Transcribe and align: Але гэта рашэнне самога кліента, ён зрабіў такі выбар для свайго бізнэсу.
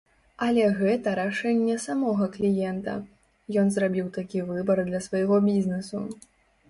Але 0.45 0.61
гэта 0.77 1.11
рашэнне 1.19 1.75
самога 1.83 2.29
кліента, 2.37 2.95
ён 3.65 3.69
зрабіў 3.75 4.09
такі 4.17 4.39
выбар 4.51 4.77
для 4.89 5.07
свайго 5.09 5.35
бізнэсу. 5.51 6.05